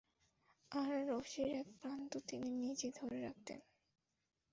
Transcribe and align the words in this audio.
আর 0.71 0.91
রশির 1.09 1.49
এক 1.53 1.67
প্রান্ত 1.81 2.11
তিনি 2.27 2.49
নিজে 2.57 2.87
ধরে 2.91 3.17
রাখতেন। 3.21 3.59